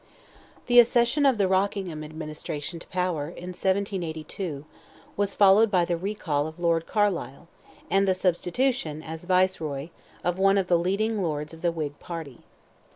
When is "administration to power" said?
2.03-3.25